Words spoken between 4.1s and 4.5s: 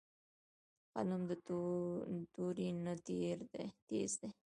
دی